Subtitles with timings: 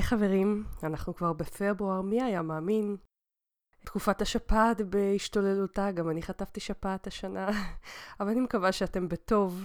[0.00, 2.96] היי חברים, אנחנו כבר בפברואר, מי היה מאמין?
[3.84, 7.48] תקופת השפעת בהשתוללותה, גם אני חטפתי שפעת השנה,
[8.20, 9.64] אבל אני מקווה שאתם בטוב.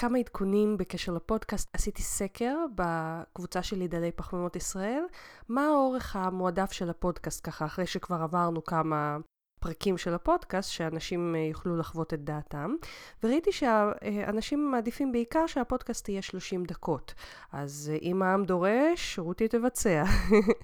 [0.00, 5.04] כמה עדכונים בקשר לפודקאסט, עשיתי סקר בקבוצה שלי דלי פחמימות ישראל,
[5.48, 9.18] מה האורך המועדף של הפודקאסט ככה, אחרי שכבר עברנו כמה
[9.66, 12.74] פרקים של הפודקאסט, שאנשים אה, יוכלו לחוות את דעתם,
[13.22, 17.14] וראיתי שאנשים מעדיפים בעיקר שהפודקאסט יהיה 30 דקות.
[17.52, 20.04] אז אה, אם העם דורש, רותי תבצע.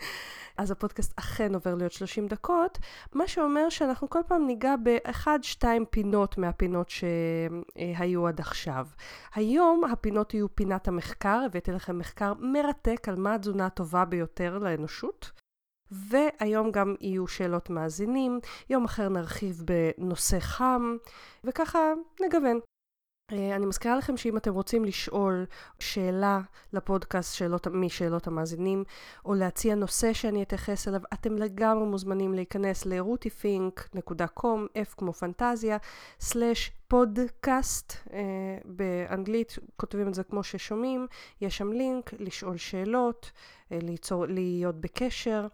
[0.58, 2.78] אז הפודקאסט אכן עובר להיות 30 דקות,
[3.12, 8.86] מה שאומר שאנחנו כל פעם ניגע באחד-שתיים פינות מהפינות שהיו עד עכשיו.
[9.34, 15.41] היום הפינות יהיו פינת המחקר, הבאתי לכם מחקר מרתק על מה התזונה הטובה ביותר לאנושות.
[15.92, 18.40] והיום גם יהיו שאלות מאזינים,
[18.70, 20.96] יום אחר נרחיב בנושא חם,
[21.44, 21.78] וככה
[22.20, 22.60] נגוון.
[23.32, 25.46] אה, אני מזכירה לכם שאם אתם רוצים לשאול
[25.78, 26.40] שאלה
[26.72, 28.84] לפודקאסט שאלות, משאלות המאזינים,
[29.24, 35.76] או להציע נושא שאני אתייחס אליו, אתם לגמרי מוזמנים להיכנס ל-rutifink.com, F כמו פנטזיה,
[36.20, 38.20] סלש פודקאסט, אה,
[38.64, 41.06] באנגלית כותבים את זה כמו ששומעים,
[41.40, 43.30] יש שם לינק, לשאול שאלות,
[43.72, 45.46] אה, ליצור, להיות בקשר.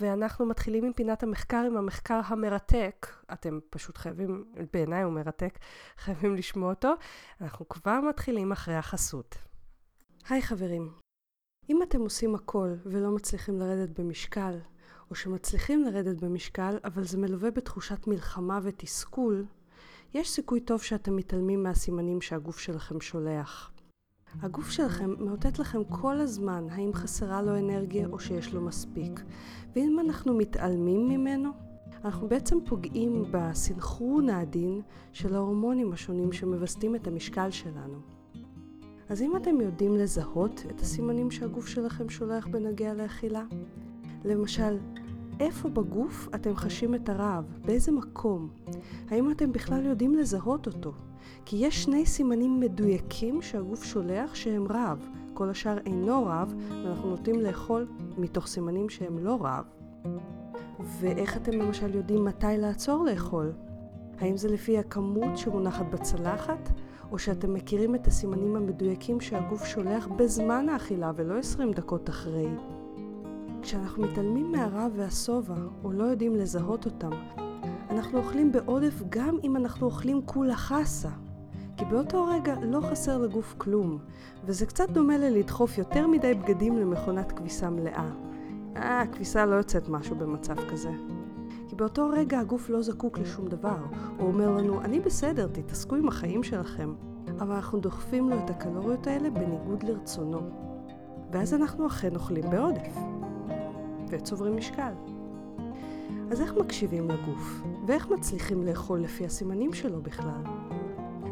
[0.00, 3.06] ואנחנו מתחילים עם פינת המחקר, עם המחקר המרתק.
[3.32, 5.58] אתם פשוט חייבים, בעיניי הוא מרתק,
[5.96, 6.92] חייבים לשמוע אותו.
[7.40, 9.38] אנחנו כבר מתחילים אחרי החסות.
[10.28, 10.92] היי חברים,
[11.70, 14.58] אם אתם עושים הכל ולא מצליחים לרדת במשקל,
[15.10, 19.46] או שמצליחים לרדת במשקל, אבל זה מלווה בתחושת מלחמה ותסכול,
[20.14, 23.72] יש סיכוי טוב שאתם מתעלמים מהסימנים שהגוף שלכם שולח.
[24.40, 29.22] הגוף שלכם מאותת לכם כל הזמן האם חסרה לו אנרגיה או שיש לו מספיק.
[29.76, 31.50] ואם אנחנו מתעלמים ממנו,
[32.04, 34.80] אנחנו בעצם פוגעים בסנכרון העדין
[35.12, 37.98] של ההורמונים השונים שמווסתים את המשקל שלנו.
[39.08, 43.44] אז אם אתם יודעים לזהות את הסימנים שהגוף שלכם שולח בנוגע לאכילה,
[44.24, 44.78] למשל,
[45.40, 47.44] איפה בגוף אתם חשים את הרעב?
[47.64, 48.48] באיזה מקום?
[49.10, 50.92] האם אתם בכלל יודעים לזהות אותו?
[51.44, 55.08] כי יש שני סימנים מדויקים שהגוף שולח שהם רעב.
[55.34, 57.86] כל השאר אינו רעב, ואנחנו נוטים לאכול
[58.18, 59.64] מתוך סימנים שהם לא רעב.
[61.00, 63.52] ואיך אתם למשל יודעים מתי לעצור לאכול?
[64.18, 66.70] האם זה לפי הכמות שמונחת בצלחת,
[67.12, 72.48] או שאתם מכירים את הסימנים המדויקים שהגוף שולח בזמן האכילה ולא 20 דקות אחרי?
[73.62, 77.10] כשאנחנו מתעלמים מהרעב והשובע, או לא יודעים לזהות אותם,
[77.92, 81.08] אנחנו אוכלים בעודף גם אם אנחנו אוכלים כולה חסה.
[81.76, 83.98] כי באותו רגע לא חסר לגוף כלום,
[84.44, 88.10] וזה קצת דומה ללדחוף יותר מדי בגדים למכונת כביסה מלאה.
[88.76, 90.90] אה, הכביסה לא יוצאת משהו במצב כזה.
[91.68, 93.78] כי באותו רגע הגוף לא זקוק לשום דבר.
[94.18, 96.94] הוא אומר לנו, אני בסדר, תתעסקו עם החיים שלכם.
[97.40, 100.40] אבל אנחנו דוחפים לו את הקלוריות האלה בניגוד לרצונו.
[101.32, 102.96] ואז אנחנו אכן אוכלים בעודף.
[104.08, 105.11] וצוברים משקל.
[106.32, 107.62] אז איך מקשיבים לגוף?
[107.86, 110.42] ואיך מצליחים לאכול לפי הסימנים שלו בכלל?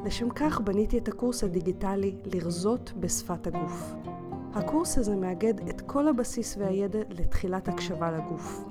[0.04, 3.94] לשם כך בניתי את הקורס הדיגיטלי לרזות בשפת הגוף.
[4.54, 8.64] הקורס הזה מאגד את כל הבסיס והידע לתחילת הקשבה לגוף.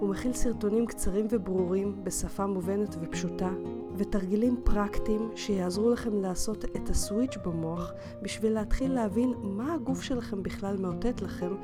[0.00, 3.50] הוא מכיל סרטונים קצרים וברורים בשפה מובנת ופשוטה,
[3.96, 10.76] ותרגילים פרקטיים שיעזרו לכם לעשות את הסוויץ' במוח בשביל להתחיל להבין מה הגוף שלכם בכלל
[10.76, 11.54] מאותת לכם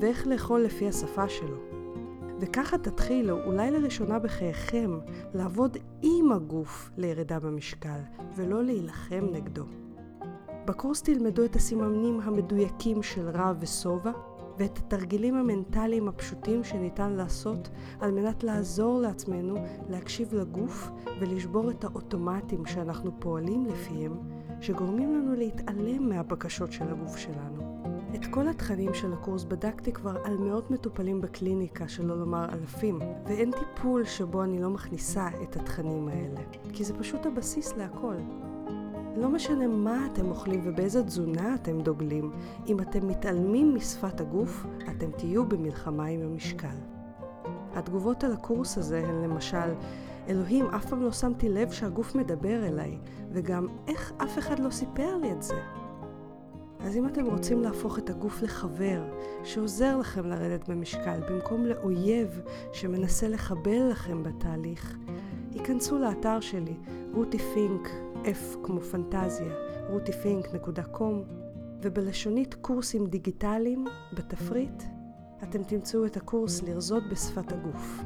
[0.00, 1.77] ואיך לאכול לפי השפה שלו.
[2.40, 4.98] וככה תתחילו, אולי לראשונה בחייכם,
[5.34, 7.98] לעבוד עם הגוף לירידה במשקל,
[8.36, 9.64] ולא להילחם נגדו.
[10.64, 14.10] בקורס תלמדו את הסימנים המדויקים של רע ושובע,
[14.58, 17.68] ואת התרגילים המנטליים הפשוטים שניתן לעשות
[18.00, 19.54] על מנת לעזור לעצמנו
[19.88, 24.14] להקשיב לגוף ולשבור את האוטומטים שאנחנו פועלים לפיהם,
[24.60, 27.77] שגורמים לנו להתעלם מהבקשות של הגוף שלנו.
[28.20, 33.50] את כל התכנים של הקורס בדקתי כבר על מאות מטופלים בקליניקה, שלא לומר אלפים, ואין
[33.50, 36.40] טיפול שבו אני לא מכניסה את התכנים האלה,
[36.72, 38.14] כי זה פשוט הבסיס להכל.
[39.16, 42.32] לא משנה מה אתם אוכלים ובאיזה תזונה אתם דוגלים,
[42.66, 46.76] אם אתם מתעלמים משפת הגוף, אתם תהיו במלחמה עם המשקל.
[47.74, 49.74] התגובות על הקורס הזה הן למשל
[50.28, 52.98] אלוהים, אף פעם לא שמתי לב שהגוף מדבר אליי,
[53.32, 55.77] וגם איך אף אחד לא סיפר לי את זה.
[56.80, 59.02] אז אם אתם רוצים להפוך את הגוף לחבר,
[59.44, 62.40] שעוזר לכם לרדת במשקל, במקום לאויב
[62.72, 64.96] שמנסה לחבל לכם בתהליך,
[65.52, 66.74] היכנסו לאתר שלי,
[67.54, 67.88] פינק,
[68.24, 69.54] F כמו פנטזיה,
[69.90, 71.02] rutifink.com,
[71.82, 74.82] ובלשונית קורסים דיגיטליים, בתפריט,
[75.42, 78.00] אתם תמצאו את הקורס לרזות בשפת הגוף.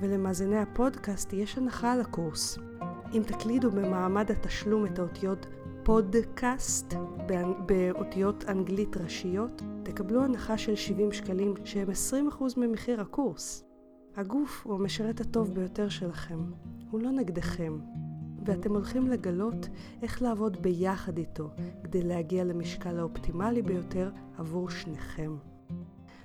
[0.00, 2.58] ולמאזיני הפודקאסט יש הנחה על הקורס.
[3.12, 5.46] אם תקלידו במעמד התשלום את האותיות
[5.84, 6.94] פודקאסט
[7.66, 11.88] באותיות אנגלית ראשיות, תקבלו הנחה של 70 שקלים שהם
[12.40, 13.64] 20% ממחיר הקורס.
[14.16, 16.38] הגוף הוא המשרת הטוב ביותר שלכם,
[16.90, 17.78] הוא לא נגדכם,
[18.44, 19.68] ואתם הולכים לגלות
[20.02, 21.50] איך לעבוד ביחד איתו
[21.84, 25.36] כדי להגיע למשקל האופטימלי ביותר עבור שניכם.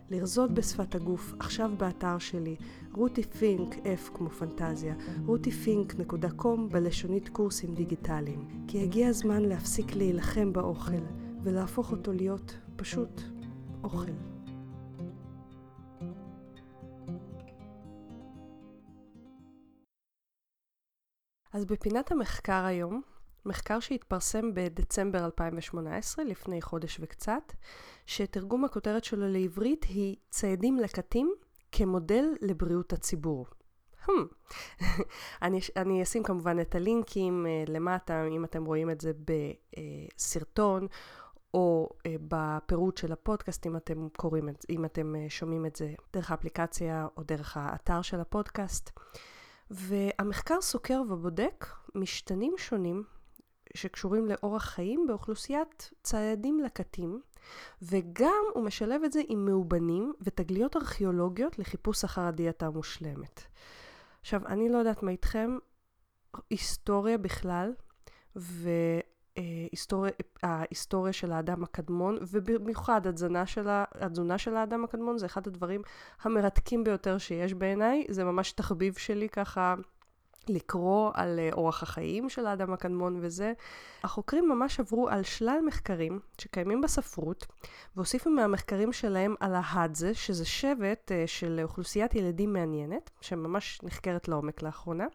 [0.10, 2.56] לרזות בשפת הגוף, עכשיו באתר שלי,
[2.94, 4.96] רותי פינק, F כמו פנטזיה,
[5.28, 8.66] rutifink.com בלשונית קורסים דיגיטליים.
[8.68, 11.02] כי הגיע הזמן להפסיק להילחם באוכל,
[11.44, 13.22] ולהפוך אותו להיות פשוט
[13.84, 14.12] אוכל.
[21.54, 23.02] אז בפינת המחקר היום,
[23.46, 27.54] מחקר שהתפרסם בדצמבר 2018, לפני חודש וקצת,
[28.06, 31.34] שתרגום הכותרת שלו לעברית היא ציידים לקטים
[31.72, 33.46] כמודל לבריאות הציבור.
[34.06, 34.12] Hmm.
[35.42, 39.12] אני, אני אשים כמובן את הלינקים uh, למטה, אם אתם רואים את זה
[40.16, 40.88] בסרטון,
[41.54, 45.94] או uh, בפירוט של הפודקאסט, אם אתם קוראים את אם אתם uh, שומעים את זה
[46.14, 49.00] דרך האפליקציה או דרך האתר של הפודקאסט.
[49.72, 51.66] והמחקר סוקר ובודק
[51.96, 53.04] משתנים שונים
[53.74, 57.22] שקשורים לאורח חיים באוכלוסיית ציידים לקטים,
[57.82, 63.42] וגם הוא משלב את זה עם מאובנים ותגליות ארכיאולוגיות לחיפוש אחר הדיאטה המושלמת.
[64.22, 65.58] עכשיו, אני לא יודעת מה איתכם,
[66.50, 67.74] היסטוריה בכלל,
[68.36, 68.70] ו...
[69.38, 70.12] ההיסטוריה,
[70.44, 75.82] ההיסטוריה של האדם הקדמון, ובמיוחד התזונה של, התזונה של האדם הקדמון, זה אחד הדברים
[76.22, 78.06] המרתקים ביותר שיש בעיניי.
[78.10, 79.76] זה ממש תחביב שלי ככה
[80.50, 83.54] לקרוא על אה, אורח החיים של האדם הקדמון וזה.
[84.04, 87.46] החוקרים ממש עברו על שלל מחקרים שקיימים בספרות,
[87.96, 94.62] והוסיפו מהמחקרים שלהם על ההאדזה, שזה שבט אה, של אוכלוסיית ילדים מעניינת, שממש נחקרת לעומק
[94.62, 95.06] לאחרונה.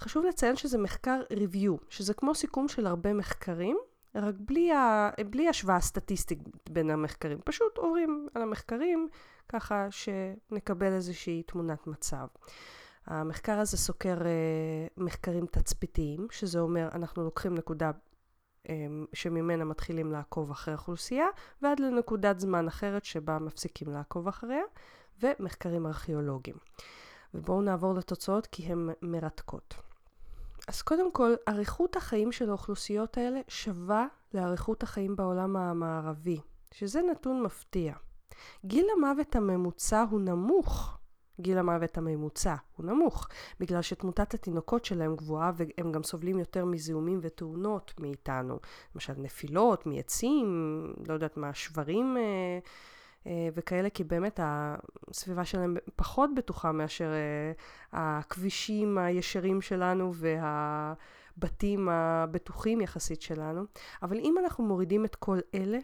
[0.00, 3.78] חשוב לציין שזה מחקר ריוויו, שזה כמו סיכום של הרבה מחקרים,
[4.14, 5.10] רק בלי, ה...
[5.30, 6.38] בלי השוואה סטטיסטית
[6.70, 7.38] בין המחקרים.
[7.44, 9.08] פשוט עוברים על המחקרים
[9.48, 12.26] ככה שנקבל איזושהי תמונת מצב.
[13.08, 17.90] המחקר הזה סוקר אה, מחקרים תצפיתיים, שזה אומר אנחנו לוקחים נקודה
[18.68, 18.74] אה,
[19.12, 21.26] שממנה מתחילים לעקוב אחרי אוכלוסייה,
[21.62, 24.62] ועד לנקודת זמן אחרת שבה מפסיקים לעקוב אחריה,
[25.22, 26.56] ומחקרים ארכיאולוגיים.
[27.34, 29.74] ובואו נעבור לתוצאות כי הן מרתקות.
[30.68, 36.40] אז קודם כל, אריכות החיים של האוכלוסיות האלה שווה לאריכות החיים בעולם המערבי,
[36.72, 37.94] שזה נתון מפתיע.
[38.64, 40.98] גיל המוות הממוצע הוא נמוך.
[41.40, 43.28] גיל המוות הממוצע הוא נמוך,
[43.60, 48.58] בגלל שתמותת התינוקות שלהם גבוהה והם גם סובלים יותר מזיהומים ותאונות מאיתנו.
[48.94, 50.46] למשל נפילות מעצים,
[51.08, 52.58] לא יודעת מה, שברים אה,
[53.26, 57.52] אה, וכאלה, כי באמת הסביבה שלהם פחות בטוחה מאשר אה,
[57.92, 63.64] הכבישים הישרים שלנו והבתים הבטוחים יחסית שלנו.
[64.02, 65.78] אבל אם אנחנו מורידים את כל אלה,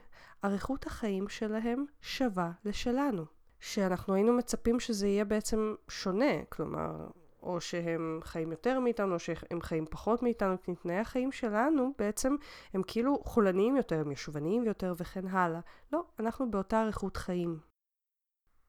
[0.44, 3.25] אריכות החיים שלהם שווה לשלנו.
[3.64, 7.06] שאנחנו היינו מצפים שזה יהיה בעצם שונה, כלומר,
[7.42, 12.37] או שהם חיים יותר מאיתנו, או שהם חיים פחות מאיתנו, כי תנאי החיים שלנו בעצם
[12.75, 15.61] הם כאילו חולניים יותר, הם ישובניים יותר וכן הלאה.
[15.92, 17.59] לא, אנחנו באותה אריכות חיים.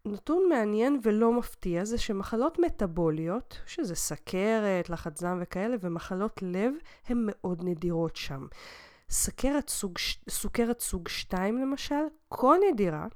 [0.06, 6.74] נתון מעניין ולא מפתיע זה שמחלות מטאבוליות, שזה סכרת, לחץ דם וכאלה, ומחלות לב,
[7.08, 8.48] הן מאוד נדירות שם.
[10.30, 13.08] סוכרת סוג 2 למשל, כה נדירה,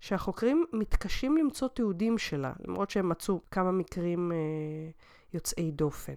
[0.00, 4.36] שהחוקרים מתקשים למצוא תיעודים שלה, למרות שהם מצאו כמה מקרים אה,
[5.34, 6.14] יוצאי דופן.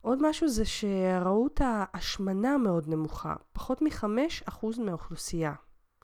[0.00, 5.54] עוד משהו זה שראו ההשמנה מאוד נמוכה, פחות מ-5% מהאוכלוסייה.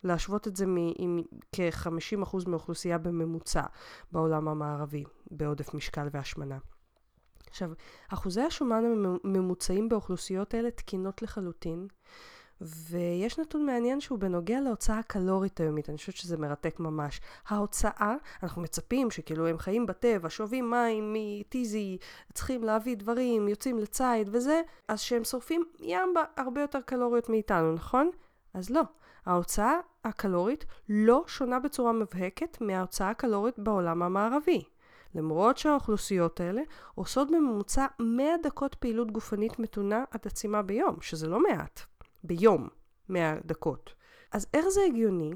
[0.04, 0.64] להשוות את זה
[0.98, 3.62] עם כ-50% מהאוכלוסייה בממוצע
[4.12, 6.58] בעולם המערבי, בעודף משקל והשמנה.
[7.46, 7.70] עכשיו,
[8.08, 8.84] אחוזי השומן
[9.24, 11.88] הממוצעים באוכלוסיות אלה תקינות לחלוטין,
[12.60, 17.20] ויש נתון מעניין שהוא בנוגע להוצאה הקלורית היומית, אני חושבת שזה מרתק ממש.
[17.48, 21.98] ההוצאה, אנחנו מצפים שכאילו הם חיים בטבע, שואבים מים מטיזי,
[22.32, 28.10] צריכים להביא דברים, יוצאים לציד וזה, אז שהם שורפים ים הרבה יותר קלוריות מאיתנו, נכון?
[28.54, 28.82] אז לא.
[29.26, 29.74] ההוצאה
[30.04, 34.62] הקלורית לא שונה בצורה מבהקת מההוצאה הקלורית בעולם המערבי.
[35.14, 36.62] למרות שהאוכלוסיות האלה
[36.94, 41.80] עושות בממוצע 100 דקות פעילות גופנית מתונה עד עצימה ביום, שזה לא מעט,
[42.24, 42.68] ביום
[43.08, 43.94] 100 דקות.
[44.32, 45.32] אז איך זה הגיוני?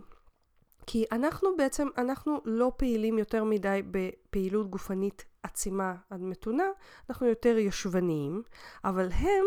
[0.86, 6.64] כי אנחנו בעצם, אנחנו לא פעילים יותר מדי בפעילות גופנית עצימה עד מתונה,
[7.10, 8.42] אנחנו יותר יושבניים,
[8.84, 9.44] אבל הם,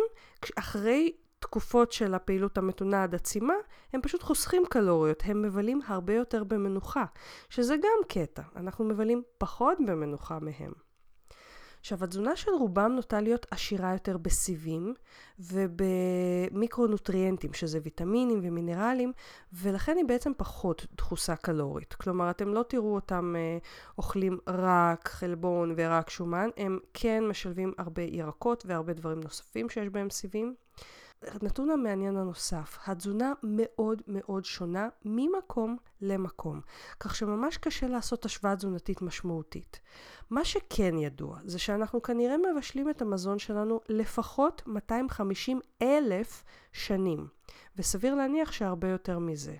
[0.59, 3.53] אחרי תקופות של הפעילות המתונה עד עצימה,
[3.93, 7.05] הם פשוט חוסכים קלוריות, הם מבלים הרבה יותר במנוחה,
[7.49, 10.86] שזה גם קטע, אנחנו מבלים פחות במנוחה מהם.
[11.79, 14.93] עכשיו, התזונה של רובם נוטה להיות עשירה יותר בסיבים
[15.39, 19.11] ובמיקרונוטריאנטים, שזה ויטמינים ומינרלים,
[19.53, 21.93] ולכן היא בעצם פחות דחוסה קלורית.
[21.93, 23.57] כלומר, אתם לא תראו אותם אה,
[23.97, 30.09] אוכלים רק חלבון ורק שומן, הם כן משלבים הרבה ירקות והרבה דברים נוספים שיש בהם
[30.09, 30.55] סיבים.
[31.21, 36.61] הנתון המעניין הנוסף, התזונה מאוד מאוד שונה ממקום למקום,
[36.99, 39.79] כך שממש קשה לעשות השוואה תזונתית משמעותית.
[40.29, 47.27] מה שכן ידוע, זה שאנחנו כנראה מבשלים את המזון שלנו לפחות 250 אלף שנים,
[47.75, 49.55] וסביר להניח שהרבה יותר מזה.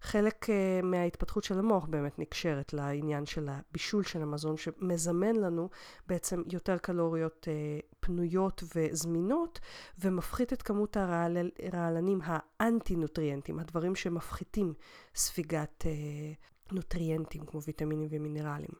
[0.00, 5.68] חלק uh, מההתפתחות של המוח באמת נקשרת לעניין של הבישול של המזון שמזמן לנו
[6.06, 9.60] בעצם יותר קלוריות uh, פנויות וזמינות
[9.98, 14.74] ומפחית את כמות הרעל, הרעלנים האנטי-נוטריאנטים, הדברים שמפחיתים
[15.14, 18.70] ספיגת uh, נוטריאנטים כמו ויטמינים ומינרלים.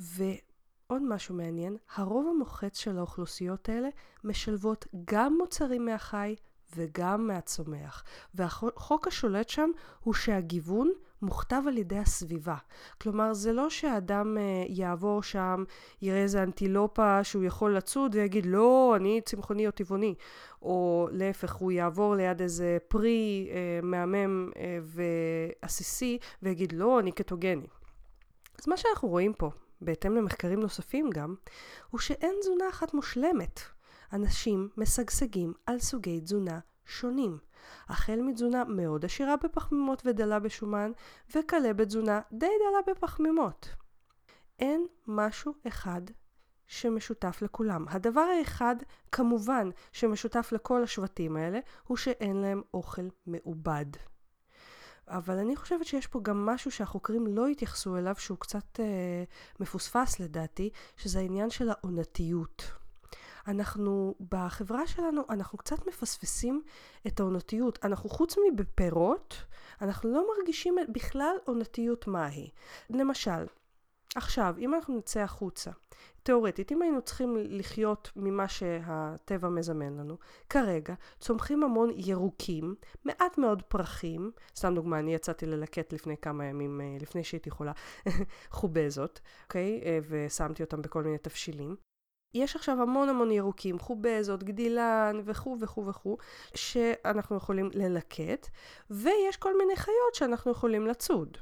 [0.00, 3.88] ועוד משהו מעניין, הרוב המוחץ של האוכלוסיות האלה
[4.24, 6.34] משלבות גם מוצרים מהחי
[6.76, 8.04] וגם מהצומח.
[8.34, 10.92] והחוק השולט שם הוא שהגיוון
[11.22, 12.56] מוכתב על ידי הסביבה.
[13.00, 15.64] כלומר, זה לא שהאדם uh, יעבור שם,
[16.02, 20.14] יראה איזה אנטילופה שהוא יכול לצוד ויגיד, לא, אני צמחוני או טבעוני.
[20.62, 24.56] או להפך, הוא יעבור ליד איזה פרי uh, מהמם uh,
[25.62, 27.66] ועסיסי ויגיד, לא, אני קטוגני.
[28.58, 31.34] אז מה שאנחנו רואים פה, בהתאם למחקרים נוספים גם,
[31.90, 33.60] הוא שאין תזונה אחת מושלמת.
[34.12, 37.38] אנשים משגשגים על סוגי תזונה שונים,
[37.88, 40.92] החל מתזונה מאוד עשירה בפחמימות ודלה בשומן,
[41.34, 43.68] וכלה בתזונה די דלה בפחמימות.
[44.58, 46.02] אין משהו אחד
[46.66, 47.84] שמשותף לכולם.
[47.88, 48.76] הדבר האחד,
[49.12, 53.86] כמובן, שמשותף לכל השבטים האלה, הוא שאין להם אוכל מעובד.
[55.08, 59.24] אבל אני חושבת שיש פה גם משהו שהחוקרים לא התייחסו אליו, שהוא קצת אה,
[59.60, 62.72] מפוספס לדעתי, שזה העניין של העונתיות.
[63.48, 66.62] אנחנו, בחברה שלנו, אנחנו קצת מפספסים
[67.06, 67.78] את העונתיות.
[67.84, 69.44] אנחנו חוץ מבפירות,
[69.82, 72.50] אנחנו לא מרגישים בכלל עונתיות מהי.
[72.90, 73.46] למשל,
[74.14, 75.70] עכשיו, אם אנחנו נצא החוצה,
[76.22, 80.18] תאורטית, אם היינו צריכים לחיות ממה שהטבע מזמן לנו,
[80.50, 82.74] כרגע צומחים המון ירוקים,
[83.04, 87.72] מעט מאוד פרחים, סתם דוגמה, אני יצאתי ללקט לפני כמה ימים, אה, לפני שהייתי חולה,
[88.50, 89.80] חובזות, אוקיי?
[89.84, 91.76] אה, ושמתי אותם בכל מיני תבשילים.
[92.34, 96.16] יש עכשיו המון המון ירוקים, חובזות, גדילן וכו' וכו' וכו',
[96.54, 98.48] שאנחנו יכולים ללקט,
[98.90, 101.38] ויש כל מיני חיות שאנחנו יכולים לצוד.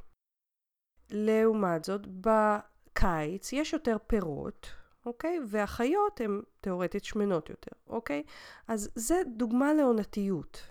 [1.11, 4.67] לעומת זאת, בקיץ יש יותר פירות,
[5.07, 5.39] אוקיי?
[5.49, 8.23] והחיות הן תאורטית שמנות יותר, אוקיי?
[8.69, 10.63] אז זה דוגמה לעונתיות.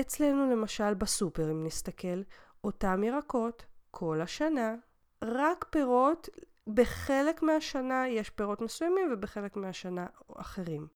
[0.00, 2.22] אצלנו למשל בסופר, אם נסתכל,
[2.64, 4.74] אותם ירקות כל השנה,
[5.22, 6.28] רק פירות
[6.74, 10.86] בחלק מהשנה יש פירות מסוימים ובחלק מהשנה אחרים.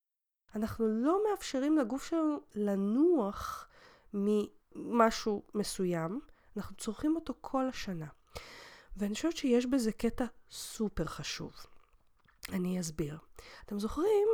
[0.55, 3.69] אנחנו לא מאפשרים לגוף שלנו לנוח
[4.15, 6.21] ממשהו מסוים,
[6.57, 8.07] אנחנו צורכים אותו כל השנה.
[8.97, 11.53] ואני חושבת שיש בזה קטע סופר חשוב.
[12.53, 13.19] אני אסביר.
[13.67, 14.29] אתם זוכרים,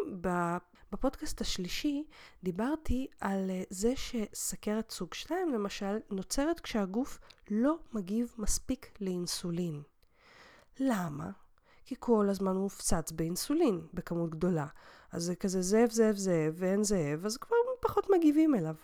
[0.90, 2.04] בפודקאסט השלישי
[2.42, 7.18] דיברתי על אה, זה שסכרת סוג 2 למשל נוצרת כשהגוף
[7.50, 9.82] לא מגיב מספיק לאינסולין.
[10.80, 11.30] למה?
[11.84, 14.66] כי כל הזמן הוא מופצץ באינסולין בכמות גדולה.
[15.12, 18.75] אז זה כזה זאב, זאב, זאב, ואין זאב, אז כבר פחות מגיבים אליו.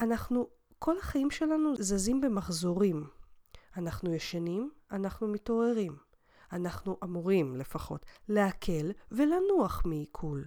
[0.00, 0.48] אנחנו,
[0.78, 3.06] כל החיים שלנו זזים במחזורים.
[3.76, 5.96] אנחנו ישנים, אנחנו מתעוררים.
[6.52, 10.44] אנחנו אמורים לפחות להקל ולנוח מעיכול.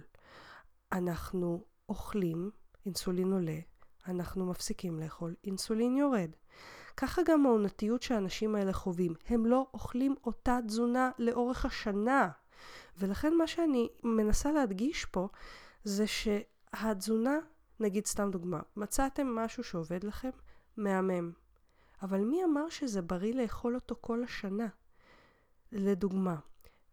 [0.92, 2.50] אנחנו אוכלים,
[2.86, 3.58] אינסולין עולה,
[4.08, 6.30] אנחנו מפסיקים לאכול, אינסולין יורד.
[6.96, 9.14] ככה גם העונתיות שהאנשים האלה חווים.
[9.28, 12.30] הם לא אוכלים אותה תזונה לאורך השנה.
[12.98, 15.28] ולכן מה שאני מנסה להדגיש פה
[15.84, 17.38] זה שהתזונה,
[17.80, 20.30] נגיד סתם דוגמה, מצאתם משהו שעובד לכם?
[20.76, 21.32] מהמם.
[22.02, 24.68] אבל מי אמר שזה בריא לאכול אותו כל השנה?
[25.72, 26.36] לדוגמה,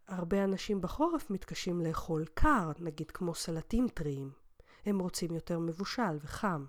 [0.08, 4.30] הרבה אנשים בחורף מתקשים לאכול קר, נגיד כמו סלטים טריים.
[4.86, 6.64] הם רוצים יותר מבושל וחם.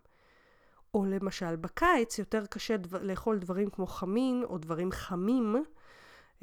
[0.93, 5.55] או למשל בקיץ יותר קשה דבר, לאכול דברים כמו חמין או דברים חמים,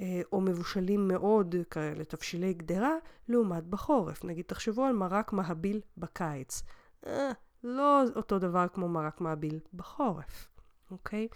[0.01, 2.95] אה, או מבושלים מאוד כאלה, תבשילי גדרה,
[3.29, 4.25] לעומת בחורף.
[4.25, 6.63] נגיד, תחשבו על מרק מהביל בקיץ.
[7.07, 7.31] אה,
[7.65, 10.49] לא אותו דבר כמו מרק מהביל בחורף.
[10.91, 11.29] אוקיי?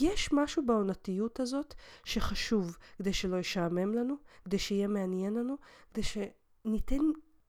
[0.00, 5.56] יש משהו בעונתיות הזאת שחשוב כדי שלא ישעמם לנו, כדי שיהיה מעניין לנו,
[5.92, 7.04] כדי שניתן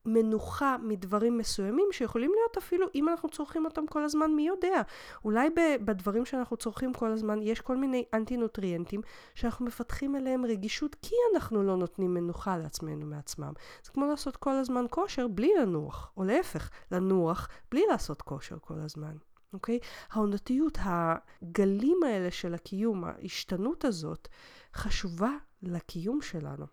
[0.05, 4.81] מנוחה מדברים מסוימים שיכולים להיות אפילו אם אנחנו צורכים אותם כל הזמן, מי יודע.
[5.25, 5.49] אולי
[5.85, 9.01] בדברים שאנחנו צורכים כל הזמן יש כל מיני אנטי-נוטריאנטים
[9.35, 13.53] שאנחנו מפתחים אליהם רגישות כי אנחנו לא נותנים מנוחה לעצמנו מעצמם.
[13.83, 18.79] זה כמו לעשות כל הזמן כושר בלי לנוח, או להפך, לנוח בלי לעשות כושר כל
[18.79, 19.15] הזמן.
[19.53, 19.79] אוקיי?
[20.11, 24.27] העונתיות, הגלים האלה של הקיום, ההשתנות הזאת,
[24.73, 25.31] חשובה
[25.63, 26.65] לקיום שלנו.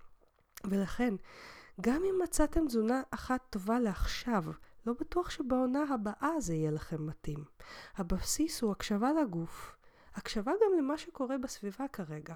[0.65, 1.15] ולכן,
[1.81, 4.45] גם אם מצאתם תזונה אחת טובה לעכשיו,
[4.87, 7.45] לא בטוח שבעונה הבאה זה יהיה לכם מתאים.
[7.97, 9.77] הבסיס הוא הקשבה לגוף,
[10.15, 12.35] הקשבה גם למה שקורה בסביבה כרגע,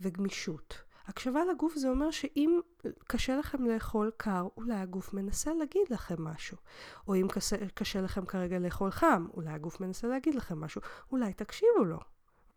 [0.00, 0.82] וגמישות.
[1.06, 2.60] הקשבה לגוף זה אומר שאם
[3.06, 6.56] קשה לכם לאכול קר, אולי הגוף מנסה להגיד לכם משהו.
[7.08, 10.80] או אם קשה, קשה לכם כרגע לאכול חם, אולי הגוף מנסה להגיד לכם משהו.
[11.12, 11.98] אולי תקשיבו לו.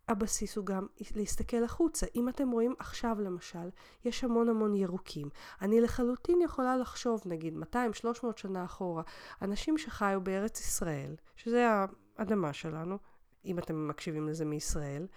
[0.10, 2.06] הבסיס הוא גם להסתכל החוצה.
[2.16, 3.70] אם אתם רואים עכשיו למשל,
[4.06, 5.30] יש המון המון ירוקים.
[5.62, 9.04] אני לחלוטין יכולה לחשוב, נגיד 200-300 שנה אחורה,
[9.42, 11.86] אנשים שחיו בארץ ישראל, שזה
[12.18, 12.98] האדמה שלנו,
[13.46, 15.08] אם אתם מקשיבים לזה מישראל,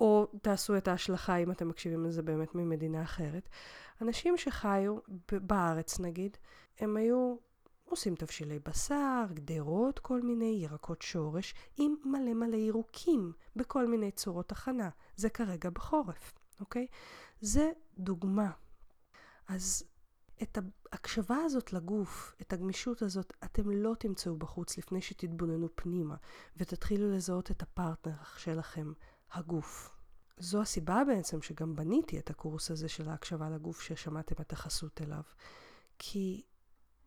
[0.00, 3.48] או תעשו את ההשלכה אם אתם מקשיבים לזה באמת ממדינה אחרת.
[4.02, 4.96] אנשים שחיו
[5.32, 6.36] בארץ נגיד,
[6.78, 7.36] הם היו
[7.90, 14.52] עושים תבשילי בשר, גדרות, כל מיני ירקות שורש, עם מלא מלא ירוקים בכל מיני צורות
[14.52, 14.88] הכנה.
[15.16, 16.86] זה כרגע בחורף, אוקיי?
[17.40, 18.50] זה דוגמה.
[19.48, 19.84] אז
[20.42, 20.58] את
[20.92, 26.16] ההקשבה הזאת לגוף, את הגמישות הזאת, אתם לא תמצאו בחוץ לפני שתתבוננו פנימה
[26.56, 28.92] ותתחילו לזהות את הפרטנר שלכם,
[29.32, 29.96] הגוף.
[30.38, 35.22] זו הסיבה בעצם שגם בניתי את הקורס הזה של ההקשבה לגוף ששמעתם את החסות אליו.
[35.98, 36.42] כי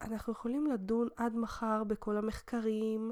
[0.03, 3.11] אנחנו יכולים לדון עד מחר בכל המחקרים,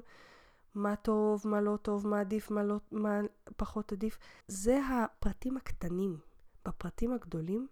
[0.75, 3.19] מה טוב, מה לא טוב, מה עדיף, מה, לא, מה
[3.57, 4.17] פחות עדיף.
[4.47, 6.19] זה הפרטים הקטנים.
[6.65, 7.67] בפרטים הגדולים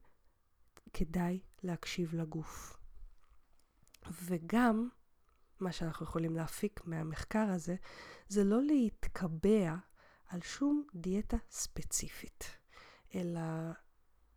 [0.93, 2.77] כדאי להקשיב לגוף.
[4.23, 4.89] וגם,
[5.59, 7.75] מה שאנחנו יכולים להפיק מהמחקר הזה,
[8.27, 9.75] זה לא להתקבע
[10.27, 12.43] על שום דיאטה ספציפית,
[13.15, 13.41] אלא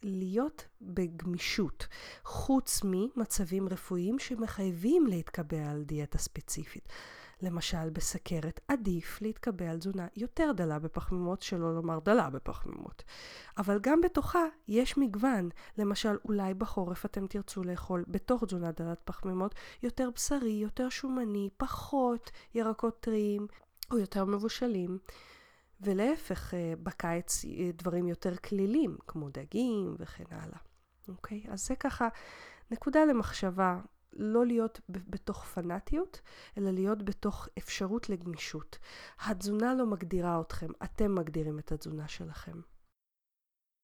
[0.02, 1.86] להיות בגמישות,
[2.24, 6.88] חוץ ממצבים רפואיים שמחייבים להתקבע על דיאטה ספציפית.
[7.42, 13.02] למשל בסכרת עדיף להתקבע על תזונה יותר דלה בפחמימות, שלא לומר דלה בפחמימות.
[13.58, 15.48] אבל גם בתוכה יש מגוון.
[15.78, 22.30] למשל, אולי בחורף אתם תרצו לאכול בתוך תזונה דלת פחמימות יותר בשרי, יותר שומני, פחות
[22.54, 23.46] ירקות טריים
[23.90, 24.98] או יותר מבושלים.
[25.82, 30.58] ולהפך, אה, בקיץ אה, דברים יותר כלילים, כמו דגים וכן הלאה.
[31.08, 31.44] אוקיי?
[31.48, 32.08] אז זה ככה
[32.70, 33.80] נקודה למחשבה,
[34.12, 36.20] לא להיות בתוך פנאטיות,
[36.58, 38.78] אלא להיות בתוך אפשרות לגמישות.
[39.26, 42.60] התזונה לא מגדירה אתכם, אתם מגדירים את התזונה שלכם.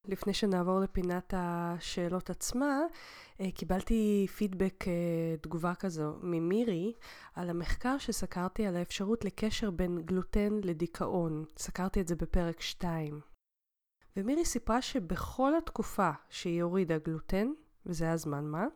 [0.04, 2.80] לפני שנעבור לפינת השאלות עצמה,
[3.40, 6.92] אה, קיבלתי פידבק, אה, תגובה כזו, ממירי,
[7.34, 11.44] על המחקר שסקרתי על האפשרות לקשר בין גלוטן לדיכאון.
[11.56, 13.20] סקרתי את זה בפרק 2.
[14.16, 17.48] ומירי סיפרה שבכל התקופה שהיא הורידה גלוטן,
[17.86, 18.66] וזה היה זמן מה,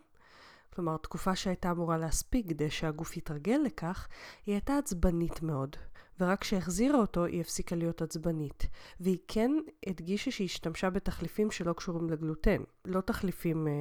[0.74, 4.08] כלומר תקופה שהייתה אמורה להספיק כדי שהגוף יתרגל לכך,
[4.46, 5.76] היא הייתה עצבנית מאוד.
[6.20, 8.66] ורק כשהחזירה אותו היא הפסיקה להיות עצבנית.
[9.00, 9.50] והיא כן
[9.86, 12.62] הדגישה שהיא השתמשה בתחליפים שלא קשורים לגלוטן.
[12.84, 13.72] לא תחליפים אה,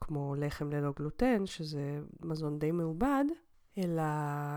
[0.00, 3.24] כמו לחם ללא גלוטן, שזה מזון די מעובד,
[3.78, 4.02] אלא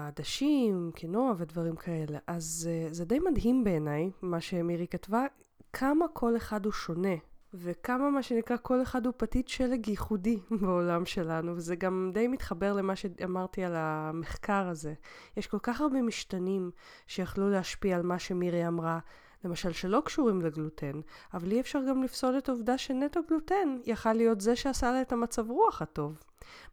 [0.08, 2.19] עדשים, קינוע ודברים כאלה.
[2.28, 5.25] אז אה, זה די מדהים בעיניי, מה שמירי כתבה,
[5.73, 7.15] כמה כל אחד הוא שונה
[7.53, 12.73] וכמה מה שנקרא כל אחד הוא פתית שלג ייחודי בעולם שלנו, וזה גם די מתחבר
[12.73, 14.93] למה שאמרתי על המחקר הזה.
[15.38, 16.71] יש כל כך הרבה משתנים
[17.07, 18.99] שיכלו להשפיע על מה שמירי אמרה,
[19.43, 21.01] למשל שלא קשורים לגלוטן,
[21.33, 25.12] אבל אי אפשר גם לפסול את העובדה שנטו גלוטן יכל להיות זה שעשה לה את
[25.12, 26.23] המצב רוח הטוב.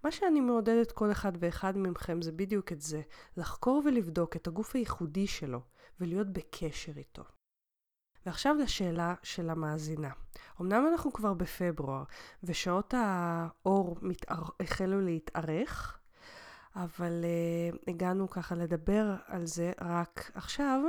[0.04, 3.02] מה שאני מעודדת כל אחד ואחד מכם זה בדיוק את זה,
[3.36, 5.60] לחקור ולבדוק את הגוף הייחודי שלו,
[6.00, 7.35] ולהיות בקשר איתו.
[8.26, 10.10] ועכשיו לשאלה של המאזינה.
[10.60, 12.02] אמנם אנחנו כבר בפברואר,
[12.42, 14.42] ושעות האור מתאר...
[14.60, 15.98] החלו להתארך,
[16.76, 20.80] אבל uh, הגענו ככה לדבר על זה רק עכשיו.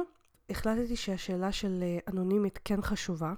[0.50, 3.34] החלטתי שהשאלה של uh, אנונימית כן חשובה,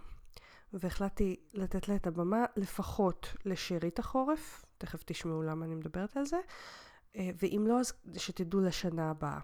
[0.74, 6.40] והחלטתי לתת לה את הבמה לפחות לשארית החורף, תכף תשמעו למה אני מדברת על זה,
[6.40, 9.40] uh, ואם לא, אז שתדעו לשנה הבאה.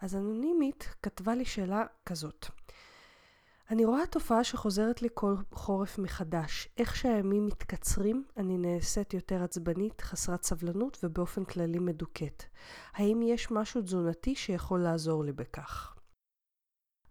[0.00, 2.46] אז אנונימית כתבה לי שאלה כזאת.
[3.70, 6.68] אני רואה תופעה שחוזרת לי כל חורף מחדש.
[6.78, 12.44] איך שהימים מתקצרים, אני נעשית יותר עצבנית, חסרת סבלנות ובאופן כללי מדוכאת.
[12.94, 15.96] האם יש משהו תזונתי שיכול לעזור לי בכך?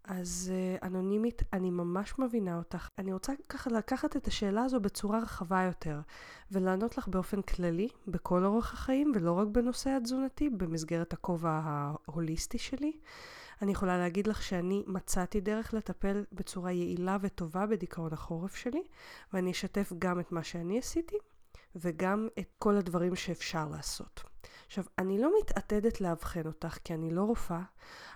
[0.04, 2.88] אז uh, אנונימית, אני ממש מבינה אותך.
[2.98, 6.00] אני רוצה ככה לקחת את השאלה הזו בצורה רחבה יותר,
[6.52, 12.92] ולענות לך באופן כללי, בכל אורח החיים, ולא רק בנושא התזונתי, במסגרת הכובע ההוליסטי שלי.
[13.62, 18.84] אני יכולה להגיד לך שאני מצאתי דרך לטפל בצורה יעילה וטובה בדיכאון החורף שלי,
[19.34, 21.18] ואני אשתף גם את מה שאני עשיתי,
[21.76, 24.24] וגם את כל הדברים שאפשר לעשות.
[24.66, 27.62] עכשיו, אני לא מתעתדת לאבחן אותך כי אני לא רופאה,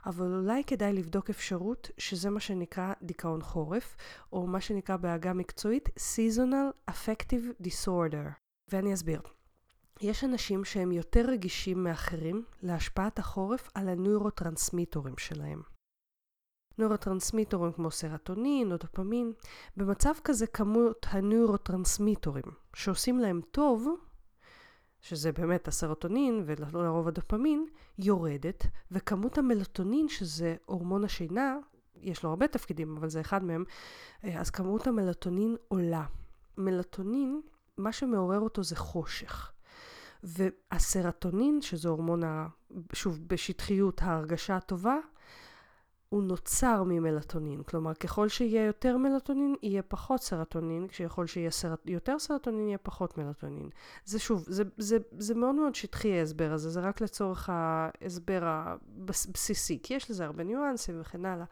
[0.06, 3.96] אבל אולי כדאי לבדוק אפשרות שזה מה שנקרא דיכאון חורף,
[4.34, 8.30] או מה שנקרא בעגה מקצועית seasonal affective disorder.
[8.72, 9.22] ואני אסביר.
[10.02, 15.62] יש אנשים שהם יותר רגישים מאחרים להשפעת החורף על הנוירוטרנסמיטורים שלהם.
[16.78, 19.34] נוירוטרנסמיטורים כמו סרטונין או דופמין,
[19.78, 22.44] במצב כזה כמות הנוירוטרנסמיטורים
[22.76, 23.88] שעושים להם טוב,
[25.02, 27.66] שזה באמת הסרטונין ולרוב הדופמין,
[27.98, 31.58] יורדת, וכמות המלטונין, שזה הורמון השינה,
[31.96, 33.64] יש לו הרבה תפקידים, אבל זה אחד מהם,
[34.24, 36.06] אה, אז כמות המלטונין עולה.
[36.58, 37.42] מלטונין,
[37.78, 39.52] מה שמעורר אותו זה חושך.
[40.24, 42.48] והסרטונין, שזה הורמון, ה,
[42.94, 44.98] שוב, בשטחיות ההרגשה הטובה,
[46.10, 47.64] הוא נוצר ממלטונין.
[47.64, 51.80] כלומר, ככל שיהיה יותר מלטונין, יהיה פחות סרטונין, כשיכול שיהיה סרט...
[51.86, 53.70] יותר סרטונין, יהיה פחות מלטונין.
[54.06, 59.80] זה שוב, זה, זה, זה מאוד מאוד שטחי ההסבר הזה, זה רק לצורך ההסבר הבסיסי,
[59.84, 61.46] כי יש לזה הרבה ניואנסים וכן הלאה.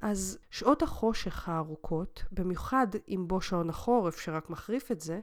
[0.00, 5.20] אז שעות החושך הארוכות, במיוחד עם בוא שעון החורף שרק מחריף את זה,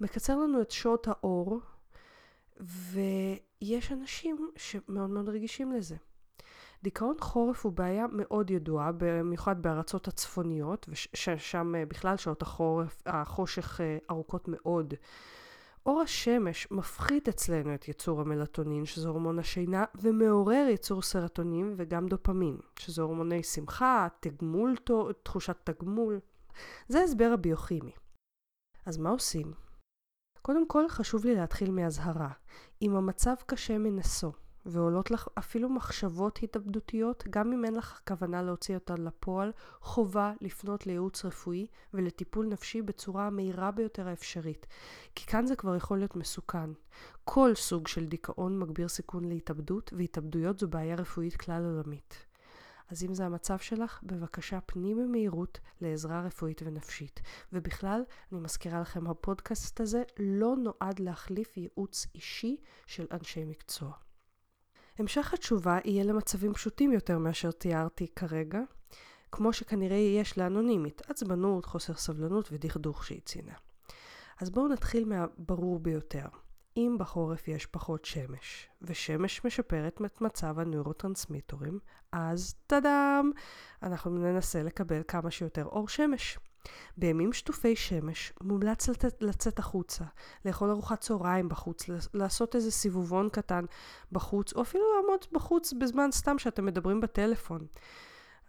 [0.00, 1.60] מקצר לנו את שעות האור,
[2.60, 5.96] ויש אנשים שמאוד מאוד רגישים לזה.
[6.82, 13.80] דיכאון חורף הוא בעיה מאוד ידועה, במיוחד בארצות הצפוניות, ושם אה, בכלל שעות החורף, החושך
[13.80, 14.94] אה, ארוכות מאוד.
[15.86, 22.58] אור השמש מפחית אצלנו את ייצור המלטונין, שזה הורמון השינה, ומעורר ייצור סרטונין וגם דופמין,
[22.78, 24.74] שזה הורמוני שמחה, תגמול,
[25.22, 26.20] תחושת תגמול.
[26.88, 27.92] זה ההסבר הביוכימי.
[28.86, 29.63] אז מה עושים?
[30.46, 32.30] קודם כל חשוב לי להתחיל מאזהרה.
[32.82, 34.32] אם המצב קשה מנשוא,
[34.66, 40.86] ועולות לך אפילו מחשבות התאבדותיות, גם אם אין לך כוונה להוציא אותן לפועל, חובה לפנות
[40.86, 44.66] לייעוץ רפואי ולטיפול נפשי בצורה המהירה ביותר האפשרית.
[45.14, 46.70] כי כאן זה כבר יכול להיות מסוכן.
[47.24, 52.26] כל סוג של דיכאון מגביר סיכון להתאבדות, והתאבדויות זו בעיה רפואית כלל עולמית.
[52.88, 57.20] אז אם זה המצב שלך, בבקשה פני במהירות לעזרה רפואית ונפשית.
[57.52, 63.92] ובכלל, אני מזכירה לכם, הפודקאסט הזה לא נועד להחליף ייעוץ אישי של אנשי מקצוע.
[64.98, 68.60] המשך התשובה יהיה למצבים פשוטים יותר מאשר תיארתי כרגע,
[69.32, 73.54] כמו שכנראה יש לאנונימית, עצבנות, חוסר סבלנות ודכדוך שהיא ציינה.
[74.40, 76.26] אז בואו נתחיל מהברור ביותר.
[76.76, 81.78] אם בחורף יש פחות שמש, ושמש משפרת את מצב הנוירוטרנסמיטורים,
[82.12, 83.30] אז טאדאם!
[83.82, 86.38] אנחנו ננסה לקבל כמה שיותר אור שמש.
[86.96, 90.04] בימים שטופי שמש מומלץ לצאת, לצאת החוצה,
[90.44, 93.64] לאכול ארוחת צהריים בחוץ, לעשות איזה סיבובון קטן
[94.12, 97.66] בחוץ, או אפילו לעמוד בחוץ בזמן סתם שאתם מדברים בטלפון.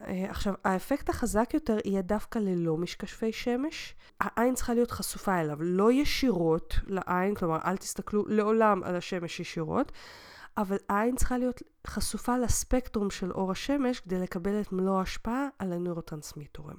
[0.01, 3.95] אה, עכשיו, האפקט החזק יותר יהיה דווקא ללא משקפי שמש.
[4.19, 9.91] העין צריכה להיות חשופה אליו, לא ישירות לעין, כלומר, אל תסתכלו לעולם על השמש ישירות,
[10.58, 15.73] אבל העין צריכה להיות חשופה לספקטרום של אור השמש כדי לקבל את מלוא ההשפעה על
[15.73, 16.77] הנוירוטרנסמיטורים.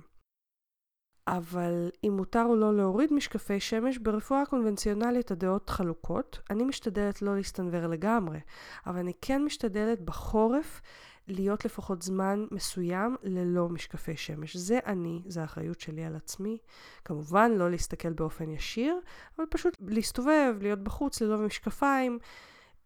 [1.29, 6.39] אבל אם מותר או לא להוריד משקפי שמש, ברפואה הקונבנציונלית הדעות חלוקות.
[6.51, 8.39] אני משתדלת לא להסתנוור לגמרי,
[8.87, 10.83] אבל אני כן משתדלת בחורף
[11.29, 14.57] להיות לפחות זמן מסוים ללא משקפי שמש.
[14.57, 16.59] זה אני, זה האחריות שלי על עצמי.
[17.05, 19.01] כמובן, לא להסתכל באופן ישיר,
[19.39, 22.19] אבל פשוט להסתובב, להיות בחוץ ללא משקפיים,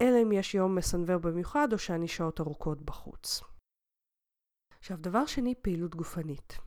[0.00, 3.40] אלא אם יש יום מסנוור במיוחד או שאני שעות ארוכות בחוץ.
[4.78, 6.58] עכשיו, דבר שני, פעילות גופנית.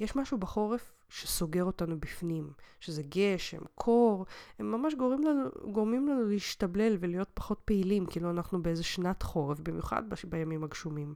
[0.00, 4.26] יש משהו בחורף שסוגר אותנו בפנים, שזה גשם, קור,
[4.58, 9.60] הם ממש גורמים לנו, גורמים לנו להשתבלל ולהיות פחות פעילים, כאילו אנחנו באיזה שנת חורף,
[9.60, 11.14] במיוחד בימים הגשומים.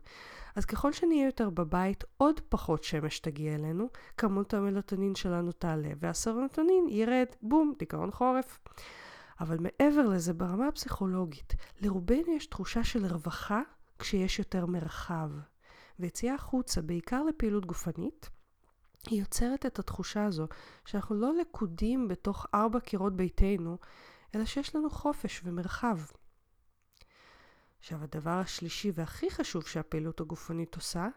[0.57, 6.87] אז ככל שנהיה יותר בבית, עוד פחות שמש תגיע אלינו, כמות המלטונין שלנו תעלה, והסרנטונין
[6.89, 8.59] ירד, בום, דיכאון חורף.
[9.41, 13.61] אבל מעבר לזה, ברמה הפסיכולוגית, לרובנו יש תחושה של רווחה
[13.99, 15.31] כשיש יותר מרחב.
[15.99, 18.31] ויציאה החוצה, בעיקר לפעילות גופנית,
[19.11, 20.47] היא יוצרת את התחושה הזו
[20.85, 23.79] שאנחנו לא לכודים בתוך ארבע קירות ביתנו,
[24.35, 25.99] אלא שיש לנו חופש ומרחב.
[27.79, 31.09] עכשיו, הדבר השלישי והכי חשוב שהפעילות הגופנית עושה,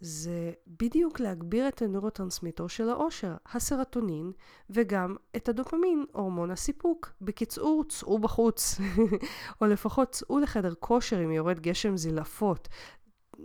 [0.00, 4.32] זה בדיוק להגביר את הנוירוטרנסמיטר של האושר, הסרטונין,
[4.70, 7.12] וגם את הדופמין, הורמון הסיפוק.
[7.20, 8.80] בקיצור, צאו בחוץ,
[9.60, 12.68] או לפחות צאו לחדר כושר אם יורד גשם זלעפות.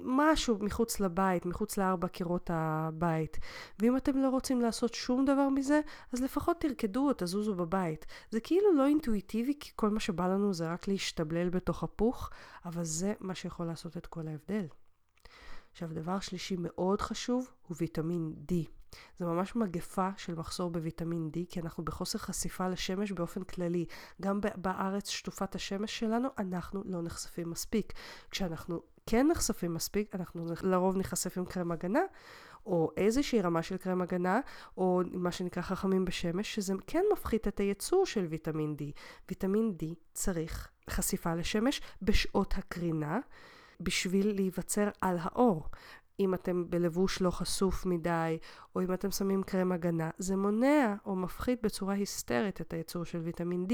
[0.03, 3.37] משהו מחוץ לבית, מחוץ לארבע קירות הבית.
[3.79, 5.81] ואם אתם לא רוצים לעשות שום דבר מזה,
[6.13, 8.05] אז לפחות תרקדו או תזוזו בבית.
[8.29, 12.29] זה כאילו לא אינטואיטיבי, כי כל מה שבא לנו זה רק להשתבלל בתוך הפוך,
[12.65, 14.65] אבל זה מה שיכול לעשות את כל ההבדל.
[15.71, 18.53] עכשיו, דבר שלישי מאוד חשוב הוא ויטמין D.
[19.19, 23.85] זה ממש מגפה של מחסור בוויטמין D, כי אנחנו בחוסר חשיפה לשמש באופן כללי.
[24.21, 27.93] גם בארץ שטופת השמש שלנו, אנחנו לא נחשפים מספיק.
[28.31, 32.03] כשאנחנו כן נחשפים מספיק, אנחנו לרוב נחשף עם קרם הגנה,
[32.65, 34.39] או איזושהי רמה של קרם הגנה,
[34.77, 38.83] או מה שנקרא חכמים בשמש, שזה כן מפחית את הייצור של ויטמין D.
[39.29, 43.19] ויטמין D צריך חשיפה לשמש בשעות הקרינה.
[43.79, 45.69] בשביל להיווצר על האור.
[46.19, 48.37] אם אתם בלבוש לא חשוף מדי,
[48.75, 53.19] או אם אתם שמים קרם הגנה, זה מונע או מפחית בצורה היסטרית את הייצור של
[53.19, 53.73] ויטמין D.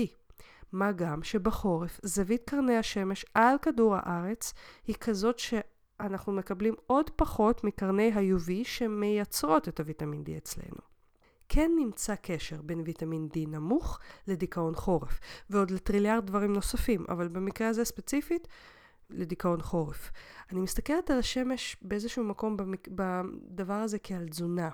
[0.72, 4.54] מה גם שבחורף זווית קרני השמש על כדור הארץ
[4.88, 10.92] היא כזאת שאנחנו מקבלים עוד פחות מקרני ה-UV שמייצרות את הוויטמין D אצלנו.
[11.50, 17.68] כן נמצא קשר בין ויטמין D נמוך לדיכאון חורף, ועוד לטריליארד דברים נוספים, אבל במקרה
[17.68, 18.48] הזה ספציפית,
[19.10, 20.12] לדיכאון חורף.
[20.52, 22.88] אני מסתכלת על השמש באיזשהו מקום במק...
[22.88, 24.70] בדבר הזה כעל תזונה.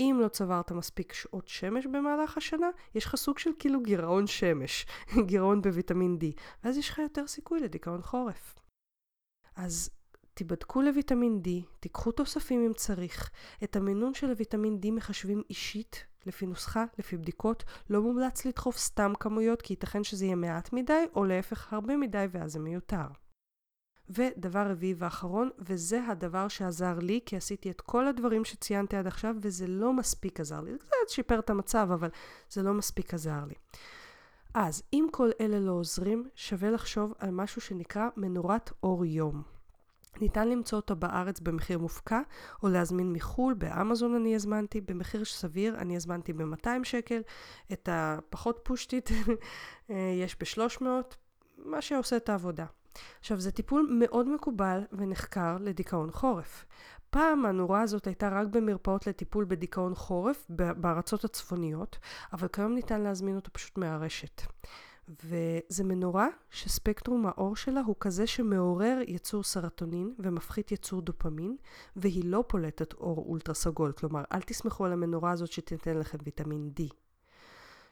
[0.00, 4.86] אם לא צברת מספיק שעות שמש במהלך השנה, יש לך סוג של כאילו גירעון שמש,
[5.26, 8.54] גירעון בוויטמין D, ואז יש לך יותר סיכוי לדיכאון חורף.
[9.56, 9.90] אז
[10.34, 11.48] תיבדקו לוויטמין D,
[11.80, 13.30] תיקחו תוספים אם צריך.
[13.64, 17.64] את המינון של הוויטמין D מחשבים אישית, לפי נוסחה, לפי בדיקות.
[17.90, 22.26] לא מומלץ לדחוף סתם כמויות, כי ייתכן שזה יהיה מעט מדי, או להפך הרבה מדי,
[22.30, 23.06] ואז זה מיותר.
[24.10, 29.34] ודבר רביעי ואחרון, וזה הדבר שעזר לי, כי עשיתי את כל הדברים שציינתי עד עכשיו,
[29.42, 30.72] וזה לא מספיק עזר לי.
[30.72, 32.08] זה קצת שיפר את המצב, אבל
[32.50, 33.54] זה לא מספיק עזר לי.
[34.54, 39.42] אז אם כל אלה לא עוזרים, שווה לחשוב על משהו שנקרא מנורת אור יום.
[40.20, 42.20] ניתן למצוא אותו בארץ במחיר מופקע,
[42.62, 47.20] או להזמין מחו"ל, באמזון אני הזמנתי, במחיר סביר, אני הזמנתי ב-200 שקל,
[47.72, 49.10] את הפחות פושטית
[50.22, 50.84] יש ב-300,
[51.58, 52.66] מה שעושה את העבודה.
[53.20, 56.64] עכשיו, זה טיפול מאוד מקובל ונחקר לדיכאון חורף.
[57.10, 61.98] פעם הנורה הזאת הייתה רק במרפאות לטיפול בדיכאון חורף בארצות הצפוניות,
[62.32, 64.42] אבל כיום ניתן להזמין אותו פשוט מהרשת.
[65.24, 71.56] וזה מנורה שספקטרום האור שלה הוא כזה שמעורר יצור סרטונין ומפחית יצור דופמין,
[71.96, 76.70] והיא לא פולטת אור אולטרה סגול, כלומר אל תסמכו על המנורה הזאת שתיתן לכם ויטמין
[76.80, 76.82] D.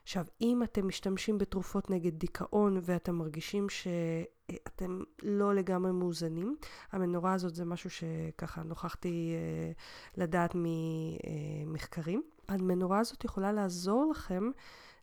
[0.08, 6.56] עכשיו, אם אתם משתמשים בתרופות נגד דיכאון ואתם מרגישים שאתם לא לגמרי מאוזנים,
[6.92, 9.72] המנורה הזאת זה משהו שככה נוכחתי אה,
[10.16, 12.22] לדעת ממחקרים.
[12.48, 14.50] המנורה הזאת יכולה לעזור לכם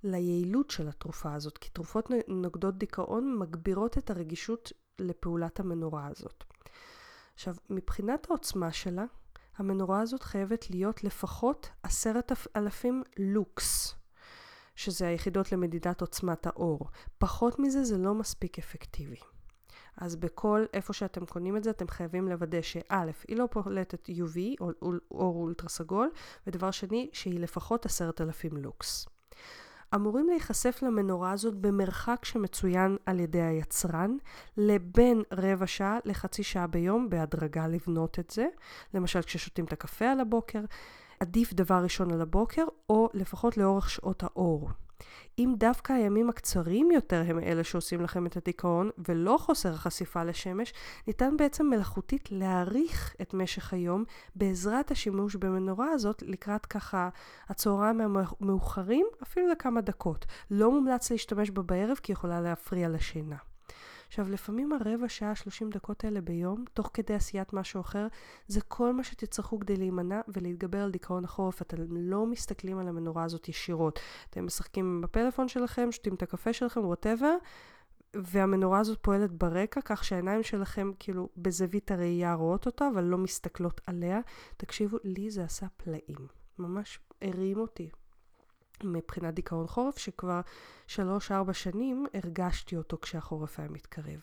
[0.03, 6.43] ליעילות של התרופה הזאת, כי תרופות נוגדות דיכאון מגבירות את הרגישות לפעולת המנורה הזאת.
[7.33, 9.05] עכשיו, מבחינת העוצמה שלה,
[9.57, 14.04] המנורה הזאת חייבת להיות לפחות עשרת אלפים לוקס.
[14.75, 16.79] שזה היחידות למדידת עוצמת האור.
[17.17, 19.19] פחות מזה זה לא מספיק אפקטיבי.
[19.97, 24.37] אז בכל איפה שאתם קונים את זה, אתם חייבים לוודא שא', היא לא פולטת UV,
[24.61, 24.71] או
[25.11, 26.09] אור אולטרה סגול,
[26.47, 29.05] ודבר שני, שהיא לפחות עשרת אלפים לוקס.
[29.95, 34.17] אמורים להיחשף למנורה הזאת במרחק שמצוין על ידי היצרן,
[34.57, 38.45] לבין רבע שעה לחצי שעה ביום, בהדרגה לבנות את זה.
[38.93, 40.61] למשל, כששותים את הקפה על הבוקר,
[41.25, 44.69] עדיף דבר ראשון על הבוקר, או לפחות לאורך שעות האור.
[45.39, 50.73] אם דווקא הימים הקצרים יותר הם אלה שעושים לכם את הדיכאון, ולא חוסר החשיפה לשמש,
[51.07, 54.03] ניתן בעצם מלאכותית להאריך את משך היום
[54.35, 57.09] בעזרת השימוש במנורה הזאת לקראת ככה
[57.49, 60.25] הצהריים המאוחרים, אפילו לכמה דקות.
[60.51, 63.37] לא מומלץ להשתמש בה בערב כי יכולה להפריע לשינה.
[64.15, 68.07] עכשיו, לפעמים הרבע שעה, 30 דקות האלה ביום, תוך כדי עשיית משהו אחר,
[68.47, 71.61] זה כל מה שתצטרכו כדי להימנע ולהתגבר על דיכאון החורף.
[71.61, 73.99] אתם לא מסתכלים על המנורה הזאת ישירות.
[74.29, 77.35] אתם משחקים בפלאפון שלכם, שותים את הקפה שלכם, וואטאבר,
[78.15, 83.81] והמנורה הזאת פועלת ברקע, כך שהעיניים שלכם כאילו בזווית הראייה רואות אותה, אבל לא מסתכלות
[83.87, 84.19] עליה.
[84.57, 86.27] תקשיבו, לי זה עשה פלאים.
[86.59, 87.89] ממש הרים אותי.
[88.83, 90.41] מבחינת דיכאון חורף, שכבר
[90.87, 94.21] שלוש-ארבע שנים הרגשתי אותו כשהחורף היה מתקרב.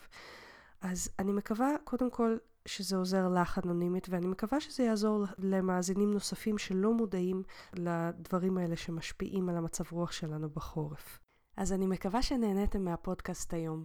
[0.81, 2.37] אז אני מקווה, קודם כל,
[2.67, 9.49] שזה עוזר לך אנונימית, ואני מקווה שזה יעזור למאזינים נוספים שלא מודעים לדברים האלה שמשפיעים
[9.49, 11.19] על המצב רוח שלנו בחורף.
[11.57, 13.85] אז אני מקווה שנהניתם מהפודקאסט היום.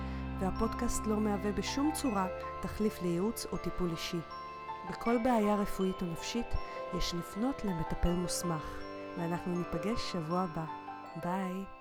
[0.41, 2.27] והפודקאסט לא מהווה בשום צורה
[2.61, 4.19] תחליף לייעוץ או טיפול אישי.
[4.89, 6.47] בכל בעיה רפואית או נפשית
[6.97, 8.63] יש לפנות למטפל מוסמך,
[9.17, 10.65] ואנחנו ניפגש שבוע הבא.
[11.23, 11.80] ביי.